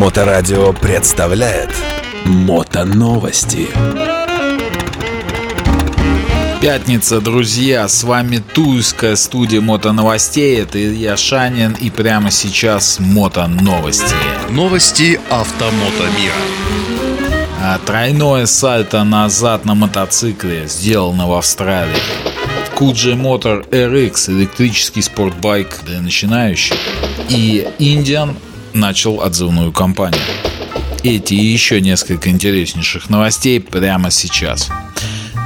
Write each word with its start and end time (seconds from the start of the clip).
Моторадио 0.00 0.72
представляет 0.72 1.68
Мотоновости. 2.24 3.68
Пятница, 6.62 7.20
друзья, 7.20 7.86
с 7.86 8.02
вами 8.02 8.38
Тульская 8.38 9.14
студия 9.14 9.60
мотоновостей, 9.60 10.58
это 10.58 10.82
Илья 10.82 11.18
Шанин 11.18 11.76
и 11.78 11.90
прямо 11.90 12.30
сейчас 12.30 12.98
мотоновости. 12.98 14.14
Новости 14.48 15.20
автомото 15.28 16.04
мира. 16.18 16.32
А, 17.62 17.78
Тройное 17.84 18.46
сальто 18.46 19.04
назад 19.04 19.66
на 19.66 19.74
мотоцикле, 19.74 20.66
сделано 20.66 21.28
в 21.28 21.34
Австралии. 21.34 22.00
Куджи 22.74 23.12
Motor 23.12 23.68
RX, 23.68 24.30
электрический 24.30 25.02
спортбайк 25.02 25.80
для 25.84 26.00
начинающих. 26.00 26.78
И 27.28 27.68
Indian 27.78 28.34
начал 28.74 29.20
отзывную 29.20 29.72
кампанию. 29.72 30.22
Эти 31.02 31.34
и 31.34 31.44
еще 31.44 31.80
несколько 31.80 32.28
интереснейших 32.30 33.08
новостей 33.08 33.60
прямо 33.60 34.10
сейчас. 34.10 34.70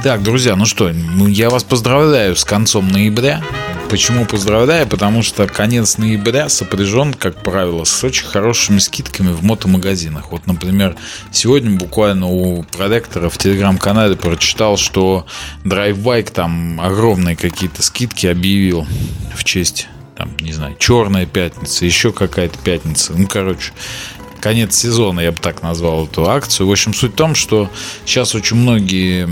Так, 0.03 0.21
друзья, 0.21 0.55
ну 0.55 0.65
что, 0.65 0.91
ну, 0.91 1.27
я 1.27 1.49
вас 1.49 1.63
поздравляю 1.63 2.35
с 2.35 2.43
концом 2.43 2.89
ноября. 2.89 3.41
Почему 3.89 4.25
поздравляю? 4.25 4.87
Потому 4.87 5.23
что 5.23 5.47
конец 5.47 5.97
ноября 5.97 6.49
сопряжен, 6.49 7.13
как 7.13 7.41
правило, 7.41 7.85
с 7.85 8.03
очень 8.03 8.25
хорошими 8.25 8.79
скидками 8.79 9.31
в 9.31 9.43
мотомагазинах. 9.43 10.31
Вот, 10.31 10.45
например, 10.47 10.95
сегодня 11.31 11.77
буквально 11.77 12.27
у 12.27 12.63
проректора 12.63 13.29
в 13.29 13.37
телеграм-канале 13.37 14.15
прочитал, 14.15 14.77
что 14.77 15.25
Драйвбайк 15.63 16.31
там 16.31 16.81
огромные 16.81 17.35
какие-то 17.35 17.81
скидки 17.81 18.27
объявил 18.27 18.85
в 19.35 19.43
честь 19.43 19.87
там, 20.15 20.31
не 20.39 20.53
знаю, 20.53 20.75
черная 20.79 21.25
пятница, 21.25 21.85
еще 21.85 22.11
какая-то 22.11 22.57
пятница. 22.59 23.13
Ну, 23.15 23.27
короче, 23.27 23.73
конец 24.39 24.75
сезона, 24.75 25.21
я 25.21 25.31
бы 25.31 25.39
так 25.39 25.63
назвал 25.63 26.05
эту 26.05 26.29
акцию. 26.29 26.67
В 26.67 26.71
общем, 26.71 26.93
суть 26.93 27.13
в 27.13 27.15
том, 27.15 27.33
что 27.33 27.69
сейчас 28.05 28.35
очень 28.35 28.57
многие 28.57 29.25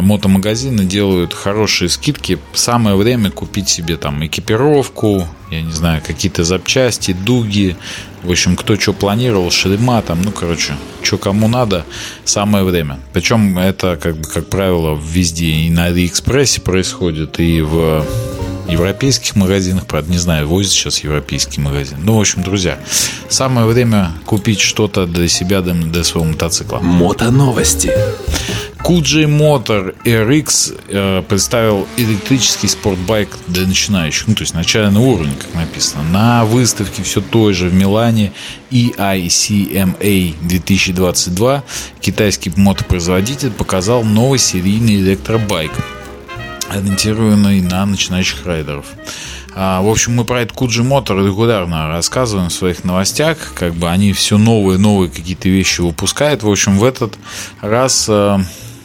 мотомагазины 0.00 0.84
делают 0.84 1.34
хорошие 1.34 1.88
скидки. 1.88 2.38
Самое 2.54 2.94
время 2.94 3.30
купить 3.30 3.68
себе 3.68 3.96
там 3.96 4.24
экипировку, 4.24 5.26
я 5.50 5.60
не 5.60 5.72
знаю, 5.72 6.00
какие-то 6.06 6.44
запчасти, 6.44 7.12
дуги. 7.12 7.76
В 8.22 8.30
общем, 8.30 8.54
кто 8.54 8.76
что 8.76 8.92
планировал, 8.92 9.50
шлема 9.50 10.02
там, 10.02 10.22
ну, 10.22 10.30
короче, 10.30 10.74
что 11.02 11.18
кому 11.18 11.48
надо, 11.48 11.84
самое 12.24 12.64
время. 12.64 13.00
Причем 13.12 13.58
это, 13.58 13.98
как 14.00 14.30
как 14.30 14.48
правило, 14.48 14.96
везде 14.96 15.50
и 15.50 15.70
на 15.70 15.86
Алиэкспрессе 15.86 16.60
происходит, 16.60 17.40
и 17.40 17.60
в 17.60 18.06
европейских 18.70 19.36
магазинах, 19.36 19.86
правда, 19.86 20.10
не 20.10 20.18
знаю, 20.18 20.48
возит 20.48 20.72
сейчас 20.72 20.98
европейский 21.00 21.60
магазин. 21.60 21.98
Ну, 22.02 22.16
в 22.16 22.20
общем, 22.20 22.42
друзья, 22.42 22.78
самое 23.28 23.66
время 23.66 24.12
купить 24.24 24.60
что-то 24.60 25.06
для 25.06 25.28
себя, 25.28 25.60
для 25.60 26.04
своего 26.04 26.30
мотоцикла. 26.30 26.78
Мотоновости. 26.78 27.90
Куджи 28.82 29.24
Motor 29.24 29.94
RX 30.04 30.80
э, 30.88 31.22
представил 31.28 31.86
электрический 31.96 32.66
спортбайк 32.66 33.28
для 33.46 33.66
начинающих, 33.66 34.26
ну 34.26 34.34
то 34.34 34.42
есть 34.42 34.54
начальный 34.54 35.00
уровень, 35.00 35.34
как 35.34 35.54
написано. 35.54 36.02
На 36.04 36.44
выставке 36.44 37.02
все 37.02 37.20
той 37.20 37.52
же 37.52 37.68
в 37.68 37.74
Милане 37.74 38.32
EICMA 38.70 40.34
2022 40.42 41.62
китайский 42.00 42.52
мотопроизводитель 42.56 43.50
показал 43.50 44.02
новый 44.02 44.38
серийный 44.38 44.96
электробайк 44.96 45.72
ориентированный 46.70 47.60
на 47.60 47.84
начинающих 47.84 48.46
райдеров. 48.46 48.86
А, 49.54 49.82
в 49.82 49.88
общем, 49.88 50.14
мы 50.14 50.24
про 50.24 50.42
этот 50.42 50.56
Куджи 50.56 50.82
Мотор 50.82 51.18
регулярно 51.18 51.88
рассказываем 51.88 52.48
в 52.48 52.52
своих 52.52 52.84
новостях. 52.84 53.52
Как 53.54 53.74
бы 53.74 53.90
они 53.90 54.12
все 54.12 54.38
новые, 54.38 54.78
новые 54.78 55.10
какие-то 55.10 55.48
вещи 55.48 55.80
выпускают. 55.80 56.42
В 56.42 56.50
общем, 56.50 56.78
в 56.78 56.84
этот 56.84 57.18
раз 57.60 58.06
э, 58.08 58.38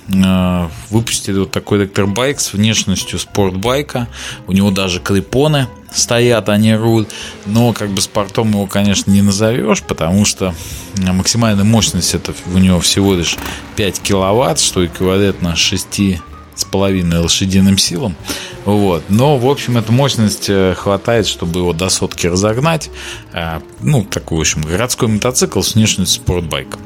э, 0.07 0.67
выпустили 0.89 1.39
вот 1.39 1.51
такой 1.51 1.79
электробайк 1.79 2.39
с 2.39 2.53
внешностью 2.53 3.19
спортбайка. 3.19 4.07
У 4.47 4.53
него 4.53 4.71
даже 4.71 4.99
клипоны 4.99 5.67
стоят, 5.93 6.49
они 6.49 6.73
руль. 6.73 7.05
Но 7.45 7.71
как 7.71 7.89
бы 7.89 8.01
спортом 8.01 8.49
его, 8.49 8.65
конечно, 8.65 9.11
не 9.11 9.21
назовешь, 9.21 9.83
потому 9.83 10.25
что 10.25 10.55
максимальная 10.97 11.63
мощность 11.63 12.15
это 12.15 12.33
у 12.51 12.57
него 12.57 12.79
всего 12.79 13.13
лишь 13.13 13.37
5 13.75 14.01
киловатт, 14.01 14.59
что 14.59 14.83
эквивалентно 14.83 15.55
6 15.55 16.01
с 16.55 16.63
половиной 16.65 17.19
лошадиным 17.19 17.77
силам. 17.77 18.15
Вот. 18.65 19.03
Но, 19.09 19.37
в 19.37 19.47
общем, 19.47 19.77
эта 19.77 19.91
мощность 19.91 20.49
э, 20.49 20.73
хватает, 20.75 21.27
чтобы 21.27 21.59
его 21.59 21.73
до 21.73 21.89
сотки 21.89 22.27
разогнать. 22.27 22.89
Э, 23.33 23.59
ну, 23.81 24.03
такой, 24.03 24.39
в 24.39 24.41
общем, 24.41 24.61
городской 24.61 25.07
мотоцикл 25.07 25.61
с 25.61 25.75
внешностью 25.75 26.23
спортбайка. 26.23 26.79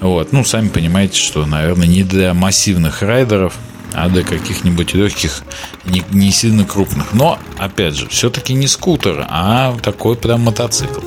Вот. 0.00 0.32
Ну, 0.32 0.44
сами 0.44 0.68
понимаете, 0.68 1.18
что, 1.18 1.44
наверное, 1.44 1.86
не 1.86 2.04
для 2.04 2.32
массивных 2.32 3.02
райдеров, 3.02 3.54
а 3.94 4.08
для 4.08 4.22
каких-нибудь 4.22 4.94
легких, 4.94 5.42
не, 5.84 6.02
не 6.10 6.30
сильно 6.30 6.64
крупных. 6.64 7.12
Но, 7.12 7.38
опять 7.58 7.94
же, 7.94 8.08
все-таки 8.08 8.54
не 8.54 8.66
скутер, 8.66 9.26
а 9.28 9.76
такой 9.82 10.16
прям 10.16 10.42
мотоцикл. 10.42 11.00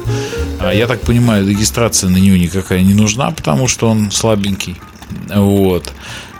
А 0.59 0.73
я 0.73 0.87
так 0.87 1.01
понимаю, 1.01 1.47
регистрация 1.47 2.09
на 2.09 2.17
него 2.17 2.37
никакая 2.37 2.81
не 2.81 2.93
нужна, 2.93 3.31
потому 3.31 3.67
что 3.67 3.89
он 3.89 4.11
слабенький. 4.11 4.77
Вот. 5.33 5.91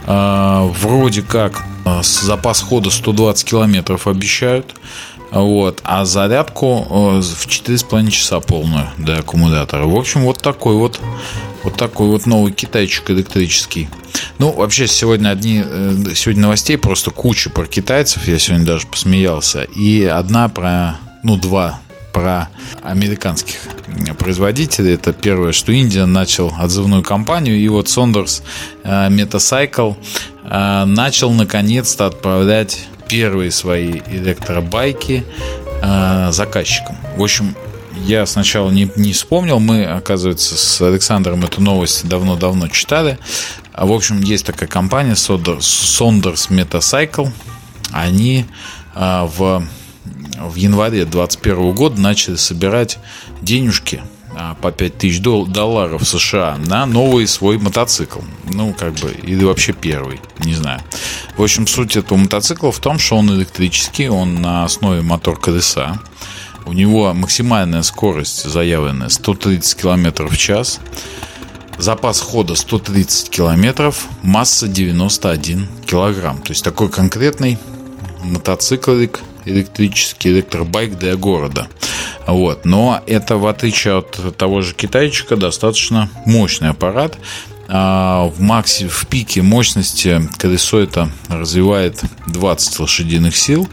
А, 0.06 0.64
вроде 0.66 1.22
как 1.22 1.64
а, 1.86 2.02
запас 2.04 2.62
хода 2.62 2.90
120 2.90 3.48
километров 3.48 4.08
обещают. 4.08 4.76
Вот, 5.32 5.80
а 5.84 6.04
зарядку 6.04 6.86
а, 6.90 7.22
в 7.22 7.48
4,5 7.48 8.10
часа 8.10 8.40
полную 8.40 8.88
до 8.98 9.20
аккумулятора. 9.20 9.86
В 9.86 9.96
общем, 9.96 10.24
вот 10.24 10.40
такой 10.40 10.76
вот 10.76 11.00
вот 11.64 11.76
такой 11.76 12.08
вот 12.08 12.26
новый 12.26 12.52
китайчик 12.52 13.12
электрический. 13.12 13.88
Ну, 14.40 14.52
вообще, 14.52 14.88
сегодня 14.88 15.30
одни 15.30 15.62
э, 15.64 15.96
сегодня 16.16 16.44
новостей 16.44 16.78
просто 16.78 17.12
куча 17.12 17.50
про 17.50 17.66
китайцев. 17.66 18.28
Я 18.28 18.40
сегодня 18.40 18.66
даже 18.66 18.88
посмеялся. 18.88 19.64
И 19.76 20.04
одна 20.04 20.50
про, 20.50 20.98
ну, 21.24 21.38
два 21.38 21.80
про 22.14 22.50
американских 22.82 23.56
производителей. 24.18 24.96
Это 24.96 25.14
первое, 25.14 25.52
что 25.52 25.72
Индия 25.72 26.06
начал 26.06 26.54
отзывную 26.58 27.04
кампанию, 27.04 27.58
и 27.58 27.68
вот 27.68 27.90
Сондерс 27.90 28.44
Metacycle 28.84 29.96
э, 30.44 30.86
начал 30.86 31.32
наконец-то 31.32 32.08
отправлять 32.08 32.88
первые 33.08 33.52
свои 33.52 34.02
электробайки 34.08 35.24
э, 35.82 36.32
заказчикам. 36.32 36.96
В 37.18 37.24
общем, 37.24 37.56
я 38.06 38.26
сначала 38.26 38.72
не, 38.72 38.90
не 38.96 39.14
вспомнил, 39.14 39.60
мы, 39.60 39.86
оказывается, 39.86 40.56
с 40.56 40.82
Александром 40.82 41.44
эту 41.44 41.62
новость 41.62 42.08
давно-давно 42.08 42.68
читали. 42.70 43.20
А, 43.74 43.86
в 43.86 43.92
общем, 43.92 44.22
есть 44.22 44.46
такая 44.46 44.70
компания 44.70 45.14
Sonders 45.14 46.50
Metacycle. 46.50 47.32
Они 47.92 48.46
в 48.96 49.64
в 50.50 50.56
январе 50.56 51.06
2021 51.06 51.72
года 51.74 52.02
начали 52.02 52.36
собирать 52.36 53.00
денежки 53.42 54.02
а, 54.36 54.56
по 54.56 54.72
5000 54.72 55.20
долларов 55.20 56.08
США 56.08 56.58
на 56.58 56.86
новый 56.86 57.28
свой 57.28 57.58
мотоцикл. 57.58 58.20
Ну, 58.46 58.74
как 58.74 58.94
бы, 58.96 59.12
или 59.24 59.44
вообще 59.44 59.74
первый, 59.74 60.22
не 60.40 60.54
знаю. 60.54 60.82
В 61.36 61.44
общем, 61.44 61.68
суть 61.68 61.96
этого 61.96 62.18
мотоцикла 62.18 62.72
в 62.72 62.80
том, 62.80 62.98
что 62.98 63.18
он 63.18 63.30
электрический, 63.34 64.08
он 64.08 64.36
на 64.42 64.64
основе 64.64 65.02
мотор 65.02 65.40
колеса. 65.40 66.00
У 66.66 66.74
него 66.74 67.14
максимальная 67.14 67.82
скорость 67.82 68.44
заявленная 68.50 69.10
130 69.10 69.82
км 69.82 70.28
в 70.28 70.38
час. 70.38 70.80
Запас 71.78 72.22
хода 72.22 72.56
130 72.56 73.30
километров, 73.30 74.06
масса 74.22 74.68
91 74.68 75.68
килограмм. 75.86 76.42
То 76.42 76.52
есть 76.52 76.64
такой 76.64 76.90
конкретный 76.90 77.58
мотоциклик 78.24 79.20
электрический 79.46 80.30
электробайк 80.30 80.98
для 80.98 81.16
города. 81.16 81.68
Вот. 82.28 82.66
Но 82.66 83.02
это, 83.08 83.38
в 83.38 83.48
отличие 83.48 83.98
от 83.98 84.38
того 84.38 84.62
же 84.62 84.74
китайчика, 84.74 85.36
достаточно 85.36 86.10
мощный 86.26 86.70
аппарат. 86.70 87.18
А, 87.68 88.26
в 88.26 88.42
макси, 88.42 88.88
в 88.88 89.08
пике 89.08 89.42
мощности 89.42 90.22
колесо 90.38 90.80
это 90.80 91.10
развивает 91.30 92.02
20 92.28 92.80
лошадиных 92.80 93.36
сил. 93.36 93.70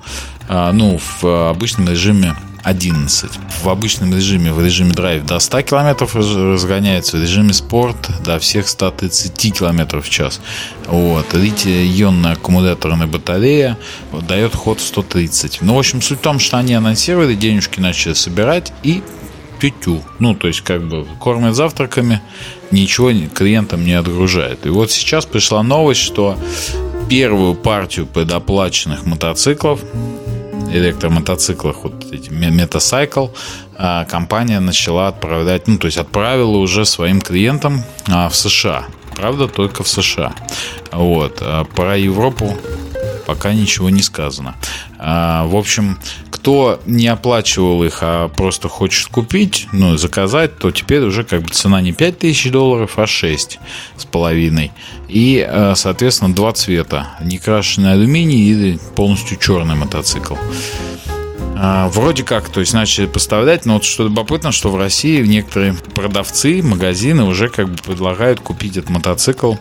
А, 0.49 0.73
ну, 0.73 1.01
в 1.21 1.51
обычном 1.51 1.89
режиме 1.89 2.37
11. 2.69 3.31
В 3.63 3.69
обычном 3.69 4.15
режиме, 4.15 4.53
в 4.53 4.63
режиме 4.63 4.93
драйв 4.93 5.25
до 5.25 5.39
100 5.39 5.63
км 5.63 6.07
разгоняется, 6.53 7.17
в 7.17 7.23
режиме 7.23 7.53
спорт 7.55 7.97
до 8.25 8.39
всех 8.39 8.69
130 8.69 9.59
км 9.59 10.01
в 10.01 10.11
час. 10.11 10.41
Вот. 10.87 11.33
Литий-ионная 11.33 12.33
аккумуляторная 12.33 13.07
батарея 13.07 13.79
дает 14.29 14.55
ход 14.55 14.81
в 14.81 14.87
130. 14.87 15.63
Ну, 15.63 15.75
в 15.75 15.79
общем, 15.79 16.03
суть 16.03 16.19
в 16.19 16.23
том, 16.23 16.39
что 16.39 16.59
они 16.59 16.75
анонсировали, 16.75 17.35
денежки 17.35 17.81
начали 17.81 18.13
собирать 18.13 18.73
и 18.83 19.03
пятю. 19.61 20.03
Ну, 20.19 20.35
то 20.35 20.49
есть, 20.49 20.61
как 20.61 20.87
бы 20.87 21.07
кормят 21.19 21.55
завтраками, 21.55 22.21
ничего 22.71 23.11
клиентам 23.35 23.85
не 23.85 23.95
отгружает. 23.95 24.67
И 24.67 24.69
вот 24.69 24.91
сейчас 24.91 25.25
пришла 25.25 25.63
новость, 25.63 26.03
что 26.03 26.39
первую 27.09 27.55
партию 27.55 28.07
предоплаченных 28.07 29.07
мотоциклов 29.07 29.81
электромотоциклах, 30.73 31.85
вот 31.85 31.98
эти 32.13 32.31
Metacycle, 32.31 33.31
а, 33.77 34.05
компания 34.05 34.61
начала 34.61 35.09
отправлять, 35.09 35.69
ну, 35.69 35.79
то 35.79 35.87
есть 35.87 35.99
отправила 35.99 36.57
уже 36.57 36.85
своим 36.85 37.21
клиентам 37.21 37.85
а, 38.09 38.29
в 38.29 38.37
США. 38.37 38.87
Правда, 39.15 39.49
только 39.49 39.83
в 39.83 39.89
США. 39.89 40.33
Вот. 40.93 41.39
А 41.41 41.65
про 41.65 41.97
Европу 41.97 42.57
пока 43.27 43.53
ничего 43.53 43.91
не 43.91 44.01
сказано. 44.01 44.55
В 44.99 45.55
общем, 45.55 45.99
кто 46.31 46.81
не 46.87 47.09
оплачивал 47.09 47.85
их, 47.85 47.99
а 48.01 48.29
просто 48.29 48.69
хочет 48.69 49.09
купить, 49.09 49.67
ну, 49.73 49.99
заказать, 49.99 50.59
то 50.59 50.71
теперь 50.71 51.03
уже 51.03 51.25
как 51.25 51.43
бы 51.43 51.51
цена 51.51 51.83
не 51.83 51.93
5000 51.93 52.51
долларов, 52.51 52.99
а 52.99 53.07
6 53.07 53.59
с 53.99 54.05
половиной. 54.07 54.73
И, 55.09 55.47
соответственно, 55.75 56.35
два 56.35 56.53
цвета. 56.53 57.09
Некрашенный 57.21 57.93
алюминий 57.93 58.51
или 58.51 58.79
полностью 58.95 59.37
черный 59.37 59.75
мотоцикл. 59.75 60.37
А, 61.61 61.89
вроде 61.89 62.23
как, 62.23 62.49
то 62.51 62.61
есть 62.61 62.73
начали 62.73 63.07
поставлять, 63.07 63.67
но 63.67 63.75
вот 63.75 63.85
что 63.85 64.05
любопытно, 64.05 64.53
что 64.53 64.71
в 64.71 64.77
России 64.77 65.27
некоторые 65.27 65.75
продавцы, 65.75 66.63
магазины 66.63 67.25
уже 67.25 67.49
как 67.49 67.69
бы 67.69 67.77
предлагают 67.83 68.39
купить 68.39 68.77
этот 68.77 68.91
мотоцикл 68.91 69.55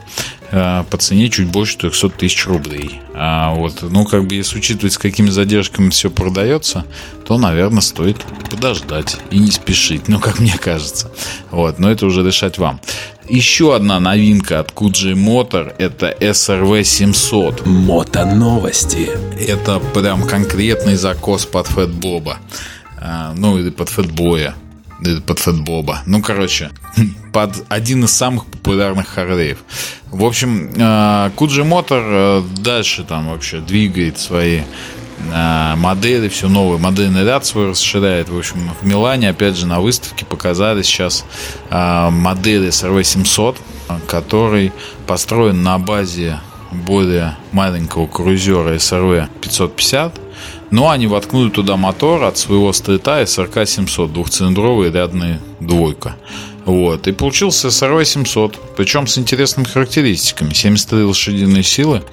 по 0.52 0.98
цене 0.98 1.30
чуть 1.30 1.48
больше 1.48 1.78
300 1.78 2.10
тысяч 2.10 2.48
рублей. 2.48 3.02
А 3.14 3.54
вот, 3.54 3.82
ну, 3.82 4.06
как 4.06 4.28
бы, 4.28 4.36
если 4.36 4.58
учитывать, 4.58 4.94
с 4.94 4.98
какими 4.98 5.30
задержками 5.30 5.90
все 5.90 6.10
продается, 6.10 6.86
то, 7.26 7.38
наверное, 7.38 7.82
стоит 7.82 8.26
подождать 8.50 9.18
и 9.32 9.40
не 9.40 9.52
спешить, 9.52 10.08
ну, 10.08 10.20
как 10.20 10.40
мне 10.40 10.58
кажется. 10.58 11.12
Вот, 11.52 11.80
но 11.80 11.92
это 11.92 12.06
уже 12.06 12.24
решать 12.24 12.58
вам. 12.58 12.80
Еще 13.30 13.76
одна 13.76 14.00
новинка 14.00 14.62
от 14.62 14.72
Kuji 14.72 15.14
Motor 15.14 15.76
это 15.78 16.16
SRV 16.18 16.84
700. 16.84 17.66
Мото 17.66 18.26
новости. 18.26 19.10
Это 19.38 19.80
прям 19.80 20.26
конкретный 20.26 20.96
закос 20.96 21.46
под 21.46 21.68
Фэт 21.68 21.90
Боба. 21.90 22.38
А, 23.00 23.34
ну, 23.36 23.60
или 23.60 23.70
под 23.70 23.90
Фэт 23.90 24.10
Боя. 24.12 24.56
Или 25.04 25.20
под 25.20 25.40
Фэт 25.40 25.60
Боба. 25.60 26.04
Ну, 26.06 26.22
короче, 26.22 26.72
под 27.38 27.66
один 27.70 28.04
из 28.04 28.14
самых 28.14 28.48
популярных 28.48 29.10
Харлеев. 29.10 29.60
В 30.10 30.26
общем, 30.26 30.72
Kuji 30.72 31.70
Motor 31.70 32.44
дальше 32.64 33.04
там 33.04 33.30
вообще 33.30 33.60
двигает 33.60 34.18
свои 34.18 34.62
а, 35.32 35.76
модели, 35.76 36.30
все 36.30 36.48
новые 36.50 36.80
модельный 36.80 37.24
ряд 37.24 37.46
свой 37.46 37.70
расширяет. 37.70 38.30
В 38.30 38.38
общем, 38.40 38.72
в 38.82 38.84
Милане, 38.84 39.30
опять 39.30 39.56
же, 39.56 39.68
на 39.68 39.80
выставке 39.82 40.26
показали 40.26 40.82
сейчас 40.82 41.26
модели 41.70 42.70
SRV 42.70 43.04
700, 43.04 43.58
который 44.08 44.74
построен 45.06 45.62
на 45.62 45.78
базе 45.78 46.40
более 46.72 47.38
маленького 47.52 48.08
крузера 48.08 48.74
SRV 48.74 49.28
550. 49.42 50.22
Но 50.72 50.90
они 50.90 51.06
воткнули 51.06 51.52
туда 51.52 51.78
мотор 51.78 52.24
от 52.24 52.40
своего 52.40 52.74
стрита 52.74 53.22
SRK 53.22 53.68
700, 53.68 54.12
двухцилиндровый 54.12 54.92
рядный 54.92 55.38
двойка. 55.60 56.16
Вот. 56.68 57.08
И 57.08 57.14
получился 57.14 57.70
SRV 57.70 58.04
700, 58.04 58.76
причем 58.76 59.08
с 59.08 59.18
интересными 59.18 59.66
характеристиками. 59.66 60.54
73 60.54 61.04
лошадиные 61.04 61.64
силы, 61.64 62.04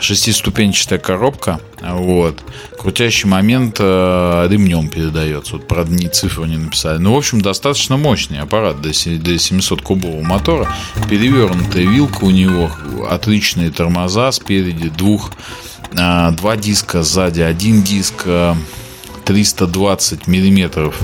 шестиступенчатая 0.00 0.98
коробка, 0.98 1.60
вот. 1.82 2.42
Крутящий 2.78 3.28
момент 3.28 3.76
э, 3.78 4.48
ремнем 4.50 4.88
передается. 4.88 5.56
Вот, 5.56 5.68
правда, 5.68 5.94
ни 5.94 6.06
цифру 6.08 6.46
не 6.46 6.56
написали. 6.56 6.96
Ну, 6.96 7.12
в 7.12 7.18
общем, 7.18 7.42
достаточно 7.42 7.98
мощный 7.98 8.40
аппарат 8.40 8.80
для 8.80 8.94
700 8.94 9.82
кубового 9.82 10.22
мотора. 10.22 10.74
Перевернутая 11.10 11.84
вилка 11.84 12.24
у 12.24 12.30
него, 12.30 12.70
отличные 13.10 13.70
тормоза 13.70 14.32
спереди, 14.32 14.88
двух, 14.88 15.30
э, 15.92 16.30
два 16.30 16.56
диска 16.56 17.02
сзади, 17.02 17.42
один 17.42 17.82
диск 17.82 18.22
э, 18.24 18.54
320 19.26 20.26
миллиметров 20.26 20.98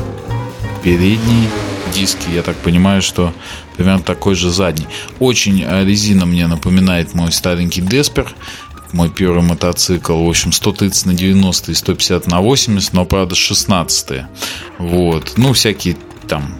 передний 0.82 1.50
диски. 1.96 2.28
Я 2.34 2.42
так 2.42 2.56
понимаю, 2.56 3.02
что 3.02 3.32
примерно 3.76 4.02
такой 4.02 4.34
же 4.34 4.50
задний. 4.50 4.86
Очень 5.18 5.62
э, 5.62 5.84
резина 5.84 6.26
мне 6.26 6.46
напоминает 6.46 7.14
мой 7.14 7.32
старенький 7.32 7.80
Деспер 7.80 8.34
мой 8.92 9.10
первый 9.10 9.42
мотоцикл. 9.42 10.24
В 10.24 10.28
общем, 10.28 10.52
130 10.52 11.06
на 11.06 11.14
90 11.14 11.72
и 11.72 11.74
150 11.74 12.26
на 12.28 12.40
80, 12.40 12.92
но, 12.92 13.04
правда, 13.04 13.34
16 13.34 14.22
Вот. 14.78 15.34
Ну, 15.36 15.52
всякие 15.52 15.96
там 16.28 16.54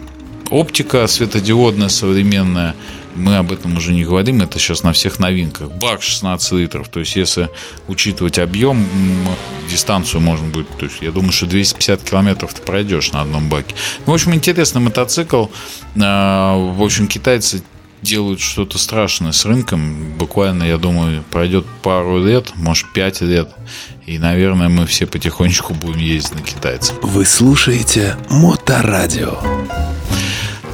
оптика 0.49 1.07
светодиодная 1.07 1.89
современная. 1.89 2.75
Мы 3.17 3.37
об 3.37 3.51
этом 3.51 3.75
уже 3.77 3.93
не 3.93 4.05
говорим, 4.05 4.41
это 4.41 4.59
сейчас 4.59 4.83
на 4.83 4.93
всех 4.93 5.19
новинках. 5.19 5.71
Бак 5.71 6.01
16 6.01 6.51
литров, 6.53 6.89
то 6.89 6.99
есть 6.99 7.15
если 7.15 7.49
учитывать 7.87 8.39
объем, 8.39 8.85
дистанцию 9.69 10.21
можно 10.21 10.47
будет, 10.47 10.69
то 10.77 10.85
есть 10.85 11.01
я 11.01 11.11
думаю, 11.11 11.31
что 11.31 11.47
250 11.47 12.03
километров 12.03 12.53
ты 12.53 12.61
пройдешь 12.61 13.11
на 13.11 13.21
одном 13.21 13.49
баке. 13.49 13.75
Ну, 14.05 14.13
в 14.13 14.15
общем, 14.15 14.33
интересный 14.35 14.81
мотоцикл. 14.81 15.47
А, 15.99 16.55
в 16.55 16.81
общем, 16.81 17.07
китайцы 17.07 17.63
делают 18.01 18.39
что-то 18.39 18.77
страшное 18.77 19.31
с 19.31 19.45
рынком. 19.45 20.13
Буквально, 20.17 20.63
я 20.63 20.77
думаю, 20.77 21.23
пройдет 21.31 21.65
пару 21.81 22.23
лет, 22.23 22.51
может, 22.55 22.91
пять 22.93 23.21
лет. 23.21 23.49
И, 24.05 24.17
наверное, 24.19 24.69
мы 24.69 24.85
все 24.85 25.05
потихонечку 25.05 25.73
будем 25.73 25.99
ездить 25.99 26.35
на 26.35 26.41
китайцев. 26.41 26.95
Вы 27.01 27.25
слушаете 27.25 28.15
Моторадио. 28.29 29.39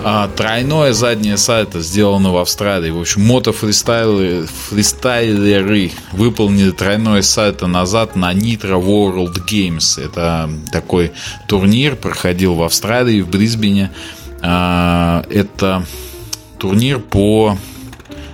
А, 0.05 0.27
тройное 0.27 0.91
заднее 0.91 1.37
сальто 1.37 1.79
сделано 1.79 2.33
в 2.33 2.37
Австралии. 2.37 2.89
В 2.89 2.99
общем, 2.99 3.25
мотофристайлеры 3.25 4.45
фристайлеры 4.69 5.91
выполнили 6.11 6.71
тройное 6.71 7.21
сальто 7.21 7.67
назад 7.67 8.17
на 8.17 8.33
Nitro 8.33 8.83
World 8.83 9.45
Games. 9.47 10.03
Это 10.03 10.49
такой 10.73 11.13
турнир, 11.47 11.95
проходил 11.95 12.55
в 12.55 12.63
Австралии, 12.63 13.21
в 13.21 13.29
Брисбене. 13.29 13.91
А, 14.41 15.25
это 15.29 15.85
турнир 16.59 16.99
по, 16.99 17.57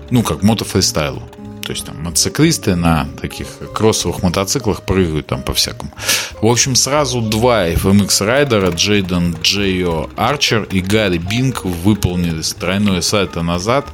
ну, 0.09 0.23
как 0.23 0.41
мотофристайлу. 0.41 1.21
То 1.69 1.73
есть 1.73 1.85
там 1.85 2.01
мотоциклисты 2.01 2.75
на 2.75 3.07
таких 3.21 3.45
кроссовых 3.75 4.23
мотоциклах 4.23 4.81
прыгают 4.81 5.27
там 5.27 5.43
по-всякому. 5.43 5.91
В 6.41 6.47
общем, 6.47 6.75
сразу 6.75 7.21
два 7.21 7.67
FMX 7.67 8.25
райдера, 8.25 8.71
Джейден 8.71 9.35
Джейо 9.41 10.09
Арчер 10.15 10.63
и 10.63 10.79
Гарри 10.79 11.17
Бинг 11.17 11.65
выполнили 11.65 12.41
тройное 12.57 13.01
сальто 13.01 13.41
назад, 13.41 13.87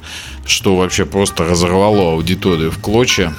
что 0.46 0.76
вообще 0.76 1.06
просто 1.06 1.44
разорвало 1.44 2.12
аудиторию 2.12 2.70
в 2.70 2.78
клочья. 2.78 3.34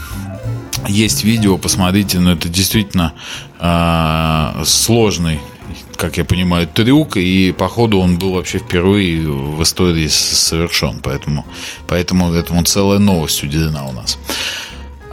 Есть 0.89 1.23
видео, 1.23 1.57
посмотрите, 1.57 2.19
но 2.19 2.33
это 2.33 2.49
действительно 2.49 3.13
э, 3.59 4.63
сложный 4.65 5.39
как 5.95 6.17
я 6.17 6.25
понимаю, 6.25 6.67
трюк, 6.67 7.17
и 7.17 7.51
походу 7.51 7.99
он 7.99 8.19
был 8.19 8.33
вообще 8.33 8.59
впервые 8.59 9.27
в 9.27 9.61
истории 9.63 10.07
совершен, 10.07 10.99
поэтому, 11.01 11.43
поэтому 11.87 12.31
этому 12.33 12.63
целая 12.63 12.99
новость 12.99 13.43
уделена 13.43 13.87
у 13.87 13.91
нас. 13.93 14.19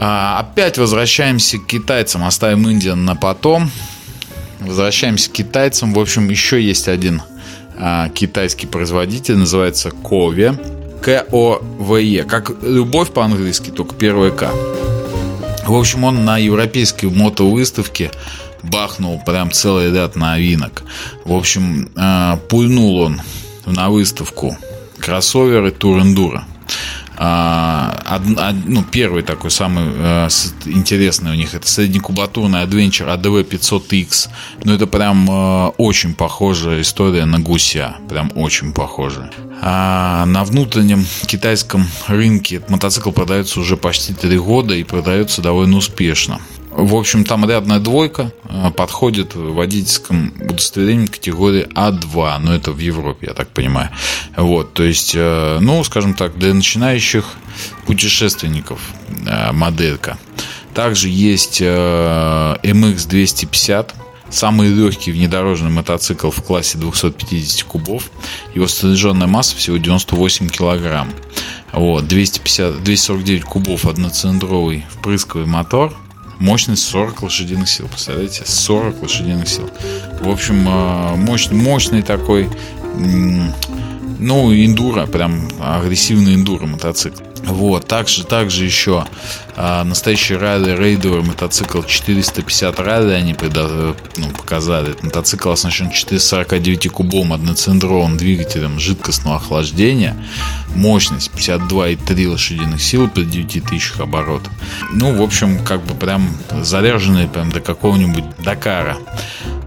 А, 0.07 0.41
опять 0.41 0.77
возвращаемся 0.77 1.57
к 1.57 1.65
китайцам, 1.65 2.25
оставим 2.25 2.69
Индию 2.69 2.95
на 2.95 3.17
потом. 3.17 3.71
Возвращаемся 4.61 5.31
к 5.31 5.33
китайцам. 5.33 5.95
В 5.95 5.99
общем, 5.99 6.29
еще 6.29 6.63
есть 6.63 6.89
один 6.89 7.23
а, 7.79 8.11
китайский 8.11 8.67
производитель, 8.67 9.37
называется 9.37 9.91
Кове. 9.91 10.61
К-О-В-Е. 11.01 12.25
Как 12.25 12.53
любовь 12.63 13.13
по-английски, 13.13 13.71
только 13.71 13.95
первое 13.95 14.31
К. 14.31 14.51
В 15.67 15.73
общем, 15.75 16.05
он 16.05 16.27
на 16.27 16.37
европейской 16.37 17.07
мотовыставке 17.07 18.11
бахнул 18.63 19.23
прям 19.25 19.53
целый 19.53 19.91
ряд 19.91 20.17
новинок. 20.17 20.83
В 21.25 21.33
общем, 21.33 21.91
э, 21.97 22.37
пульнул 22.51 22.99
он 22.99 23.23
на 23.65 23.89
выставку 23.89 24.59
кроссоверы 24.99 25.71
Tour 27.17 27.25
Enduro. 27.25 28.01
А, 28.07 28.53
ну, 28.67 28.83
первый 28.83 29.23
такой 29.23 29.51
самый 29.51 29.85
э, 29.97 30.29
интересный 30.67 31.33
у 31.33 31.35
них 31.35 31.55
это 31.55 31.69
среднекубатурный 31.69 32.65
Adventure 32.65 33.15
ADV 33.15 33.49
500X. 33.49 34.29
Ну, 34.65 34.75
это 34.75 34.87
прям 34.87 35.29
э, 35.31 35.67
очень 35.79 36.15
похожая 36.15 36.81
история 36.81 37.25
на 37.25 37.39
гуся. 37.39 37.97
Прям 38.09 38.33
очень 38.35 38.73
похожая. 38.73 39.31
А 39.63 40.27
на 40.27 40.45
внутреннем 40.45 41.07
китайском 41.27 41.87
рынке 42.09 42.57
этот 42.57 42.71
мотоцикл 42.71 43.11
продается 43.11 43.61
уже 43.61 43.77
почти 43.77 44.13
3 44.13 44.39
года 44.39 44.75
и 44.75 44.83
продается 44.83 45.43
довольно 45.43 45.77
успешно. 45.77 46.41
В 46.77 46.97
общем, 46.97 47.25
там 47.25 47.49
рядная 47.49 47.79
двойка 47.79 48.33
э, 48.49 48.73
подходит 48.73 49.37
в 49.37 49.55
водительском 49.55 50.35
удостоверении 50.41 51.07
категории 51.07 51.69
А2, 51.73 52.39
но 52.41 52.53
это 52.53 52.73
в 52.73 52.79
Европе, 52.79 53.29
я 53.29 53.35
так 53.35 53.51
понимаю. 53.51 53.91
Вот, 54.37 54.75
то 54.75 54.83
есть, 54.83 55.13
э, 55.15 55.59
ну, 55.61 55.85
скажем 55.85 56.15
так, 56.15 56.37
для 56.37 56.53
начинающих 56.53 57.35
путешественников 57.87 58.81
э, 59.25 59.53
моделька. 59.53 60.19
Также 60.75 61.09
есть 61.09 61.63
MX250, 61.63 63.93
самый 64.29 64.69
легкий 64.69 65.13
внедорожный 65.13 65.71
мотоцикл 65.71 66.31
в 66.31 66.43
классе 66.43 66.77
250 66.79 67.63
кубов. 67.69 68.11
Его 68.57 68.67
снаряженная 68.67 69.29
масса 69.29 69.55
всего 69.55 69.77
98 69.77 70.49
килограмм. 70.49 71.13
Вот, 71.73 72.09
250, 72.09 72.83
249 72.83 73.45
кубов 73.45 73.87
одноцилиндровый 73.87 74.85
впрысковый 74.91 75.47
мотор– 75.47 75.95
Мощность 76.39 76.85
40 76.85 77.23
лошадиных 77.23 77.69
сил, 77.69 77.89
представляете? 77.89 78.45
40 78.45 79.03
лошадиных 79.03 79.49
сил. 79.49 79.71
В 80.21 80.29
общем, 80.29 80.69
э, 80.69 81.17
мощный, 81.17 81.57
мощный 81.57 82.03
такой, 82.03 82.49
ну, 84.25 84.55
индура, 84.55 85.07
прям 85.07 85.49
агрессивный 85.61 86.35
индура 86.35 86.67
мотоцикл. 86.67 87.23
Вот, 87.45 87.87
также, 87.87 88.25
также 88.25 88.65
еще 88.65 89.05
а, 89.55 89.85
настоящий 89.85 90.35
ралли 90.35 90.75
рейдовый 90.75 91.21
мотоцикл 91.23 91.83
450 91.83 92.81
ралли 92.81 93.13
они 93.13 93.35
преда, 93.35 93.95
ну, 94.17 94.31
показали. 94.31 94.93
Этот 94.93 95.03
мотоцикл 95.03 95.51
оснащен 95.51 95.91
449-кубовым 95.91 97.35
одноцилиндровым 97.35 98.17
двигателем 98.17 98.81
жидкостного 98.81 99.37
охлаждения. 99.37 100.17
Мощность 100.75 101.31
52,3 101.35 102.29
лошадиных 102.29 102.83
сил 102.83 103.09
при 103.09 103.25
9000 103.25 104.01
оборотов. 104.01 104.53
Ну, 104.93 105.15
в 105.15 105.21
общем, 105.21 105.63
как 105.63 105.85
бы 105.85 105.95
прям 105.95 106.27
заряженный 106.63 107.29
прям 107.29 107.53
до 107.53 107.61
какого-нибудь 107.61 108.25
Дакара. 108.39 108.97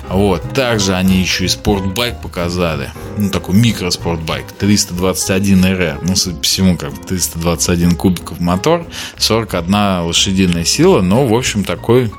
Вот. 0.10 0.54
Также 0.54 0.96
они 0.96 1.20
еще 1.20 1.46
и 1.46 1.48
спортбайк 1.48 2.22
показали. 2.22 2.92
Ну, 3.18 3.30
такой 3.30 3.56
микроспортбайк. 3.56 4.52
321 4.54 5.66
РР. 5.66 6.00
Ну, 6.02 6.16
судя 6.16 6.38
по 6.38 6.44
всему, 6.44 6.78
как 6.78 7.06
321 7.06 7.96
кубиков 7.96 8.40
мотор. 8.40 8.86
41 9.18 10.06
лошадиная 10.06 10.66
сила. 10.66 11.02
Но, 11.02 11.28
в 11.28 11.34
общем, 11.34 11.64
такой 11.64 12.12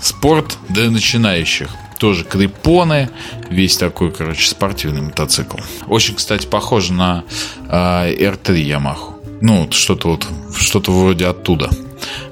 спорт 0.00 0.58
для 0.68 0.90
начинающих. 0.90 1.68
Тоже 1.98 2.24
крепоны. 2.24 3.10
Весь 3.50 3.76
такой, 3.76 4.10
короче, 4.10 4.48
спортивный 4.48 5.02
мотоцикл. 5.02 5.58
Очень, 5.86 6.14
кстати, 6.14 6.46
похож 6.46 6.90
на 6.90 7.24
э, 7.68 8.14
R3 8.14 8.64
Yamaha. 8.64 9.14
Ну, 9.40 9.68
что-то 9.70 10.08
вот, 10.08 10.26
что-то 10.56 10.90
вроде 10.92 11.26
оттуда. 11.26 11.70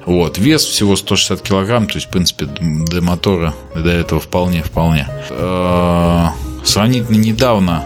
Вот. 0.05 0.37
Вес 0.37 0.63
всего 0.63 0.95
160 0.95 1.41
килограмм, 1.41 1.87
то 1.87 1.95
есть, 1.95 2.07
в 2.07 2.09
принципе, 2.09 2.45
для 2.45 3.01
мотора 3.01 3.53
до 3.75 3.89
этого 3.89 4.19
вполне-вполне. 4.19 5.07
Э, 5.29 6.27
сравнительно 6.63 7.17
недавно 7.17 7.85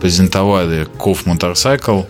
презентовали 0.00 0.88
Ков 0.98 1.26
Motorcycle 1.26 2.06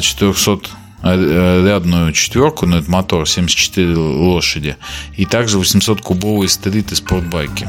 400 0.00 0.60
рядную 1.02 2.12
четверку, 2.12 2.66
но 2.66 2.78
это 2.78 2.90
мотор 2.90 3.26
74 3.26 3.96
лошади, 3.96 4.76
и 5.16 5.24
также 5.24 5.58
800 5.58 6.02
кубовые 6.02 6.48
стрит 6.48 6.92
и 6.92 6.94
спортбайки. 6.94 7.68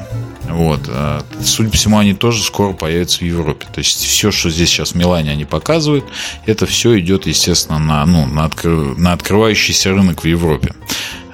Вот. 0.53 0.81
А, 0.87 1.23
судя 1.43 1.69
по 1.69 1.77
всему, 1.77 1.97
они 1.97 2.13
тоже 2.13 2.43
скоро 2.43 2.73
появятся 2.73 3.19
в 3.19 3.21
Европе. 3.21 3.67
То 3.73 3.79
есть 3.79 4.03
все, 4.03 4.31
что 4.31 4.49
здесь 4.49 4.69
сейчас 4.69 4.91
в 4.91 4.95
Милане 4.95 5.31
они 5.31 5.45
показывают, 5.45 6.05
это 6.45 6.65
все 6.65 6.99
идет, 6.99 7.27
естественно, 7.27 7.79
на, 7.79 8.05
ну, 8.05 8.25
на, 8.25 8.45
откры... 8.45 8.95
на 8.97 9.13
открывающийся 9.13 9.91
рынок 9.91 10.23
в 10.23 10.27
Европе. 10.27 10.73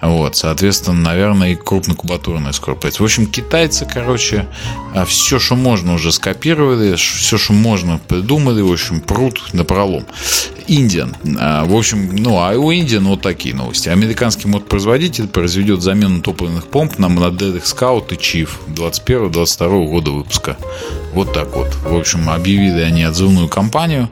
Вот, 0.01 0.35
соответственно, 0.35 1.01
наверное, 1.01 1.51
и 1.51 1.55
крупнокубатурная 1.55 2.51
скоро 2.51 2.75
появится. 2.75 3.01
В 3.01 3.05
общем, 3.05 3.25
китайцы, 3.25 3.87
короче, 3.91 4.47
а, 4.93 5.05
все, 5.05 5.39
что 5.39 5.55
можно, 5.55 5.93
уже 5.93 6.11
скопировали, 6.11 6.95
все, 6.95 7.37
что 7.37 7.53
можно, 7.53 7.99
придумали, 8.07 8.61
в 8.61 8.71
общем, 8.71 9.01
пруд 9.01 9.41
на 9.53 9.63
пролом. 9.63 10.05
Индиан. 10.67 11.15
А, 11.39 11.65
в 11.65 11.75
общем, 11.75 12.15
ну, 12.15 12.37
а 12.39 12.51
у 12.51 12.73
Индиан 12.73 13.05
вот 13.07 13.21
такие 13.21 13.55
новости. 13.55 13.89
Американский 13.89 14.47
мотопроизводитель 14.47 15.27
произведет 15.27 15.81
замену 15.81 16.21
топливных 16.21 16.67
помп 16.67 16.99
на 16.99 17.09
моделях 17.09 17.63
Scout 17.63 18.13
и 18.13 18.15
Chief 18.15 18.49
21-22 18.67 19.87
года 19.87 20.11
выпуска. 20.11 20.57
Вот 21.13 21.33
так 21.33 21.55
вот. 21.55 21.73
В 21.83 21.95
общем, 21.95 22.29
объявили 22.29 22.81
они 22.81 23.03
отзывную 23.03 23.47
кампанию 23.47 24.09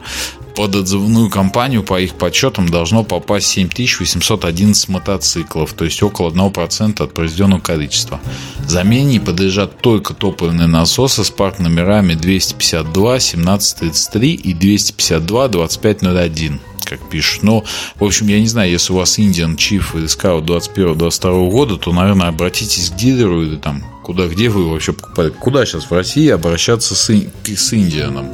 под 0.56 0.74
отзывную 0.74 1.28
кампанию, 1.30 1.82
по 1.82 2.00
их 2.00 2.14
подсчетам, 2.14 2.68
должно 2.68 3.04
попасть 3.04 3.46
7811 3.48 4.88
мотоциклов, 4.88 5.74
то 5.74 5.84
есть 5.84 6.02
около 6.02 6.30
1% 6.30 7.02
от 7.02 7.14
произведенного 7.14 7.60
количества. 7.60 8.18
Замене 8.66 9.20
подлежат 9.20 9.80
только 9.80 10.14
топливные 10.14 10.66
насосы 10.66 11.24
с 11.24 11.30
парк 11.30 11.58
номерами 11.58 12.14
252 12.14 13.14
1733 13.16 14.32
и 14.32 14.54
252 14.54 15.48
2501 15.48 16.60
как 16.86 17.08
пишут. 17.10 17.42
Но, 17.42 17.64
в 17.96 18.04
общем, 18.04 18.28
я 18.28 18.40
не 18.40 18.46
знаю, 18.46 18.70
если 18.70 18.92
у 18.92 18.96
вас 18.96 19.18
Indian 19.18 19.56
Chief 19.56 19.84
или 19.94 20.06
Scout 20.06 20.44
21-22 20.46 21.50
года, 21.50 21.76
то, 21.76 21.92
наверное, 21.92 22.28
обратитесь 22.28 22.90
к 22.90 22.96
дилеру 22.96 23.42
или 23.42 23.56
там 23.56 23.84
куда, 24.02 24.28
где 24.28 24.48
вы 24.48 24.70
вообще 24.70 24.92
покупали, 24.92 25.30
куда 25.30 25.66
сейчас 25.66 25.90
в 25.90 25.92
России 25.92 26.28
обращаться 26.28 26.94
с, 26.94 27.10
с 27.10 27.74
Индианом. 27.74 28.30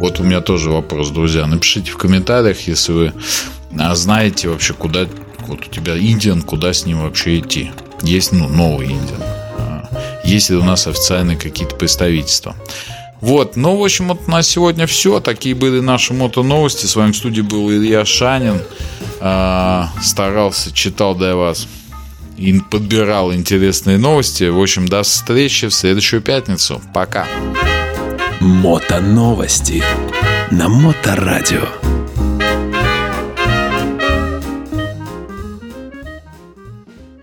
Вот 0.00 0.18
у 0.18 0.24
меня 0.24 0.40
тоже 0.40 0.70
вопрос, 0.70 1.10
друзья. 1.10 1.46
Напишите 1.46 1.92
в 1.92 1.96
комментариях, 1.96 2.66
если 2.66 2.92
вы 2.92 3.12
а, 3.78 3.94
знаете 3.94 4.48
вообще, 4.48 4.74
куда 4.74 5.06
вот 5.46 5.66
у 5.66 5.70
тебя 5.70 5.96
Индиан, 5.96 6.42
куда 6.42 6.72
с 6.72 6.86
ним 6.86 7.02
вообще 7.02 7.38
идти. 7.38 7.70
Есть 8.02 8.32
ну, 8.32 8.48
новый 8.48 8.86
Индиан. 8.86 9.22
А, 9.22 9.88
есть 10.24 10.50
ли 10.50 10.56
у 10.56 10.64
нас 10.64 10.88
официальные 10.88 11.36
какие-то 11.36 11.76
представительства. 11.76 12.56
Вот, 13.22 13.54
ну, 13.54 13.76
в 13.76 13.84
общем, 13.84 14.08
вот 14.08 14.26
на 14.26 14.42
сегодня 14.42 14.86
все. 14.88 15.20
Такие 15.20 15.54
были 15.54 15.78
наши 15.78 16.12
мото-новости. 16.12 16.86
С 16.86 16.96
вами 16.96 17.12
в 17.12 17.16
студии 17.16 17.40
был 17.40 17.70
Илья 17.70 18.04
Шанин. 18.04 18.60
А, 19.20 19.90
старался, 20.02 20.72
читал 20.72 21.14
для 21.14 21.36
вас 21.36 21.68
и 22.36 22.58
подбирал 22.58 23.32
интересные 23.32 23.96
новости. 23.96 24.44
В 24.44 24.60
общем, 24.60 24.88
до 24.88 25.04
встречи 25.04 25.68
в 25.68 25.74
следующую 25.74 26.20
пятницу. 26.20 26.82
Пока. 26.92 27.28
Мото-новости 28.40 29.84
на 30.50 30.68
Моторадио. 30.68 31.91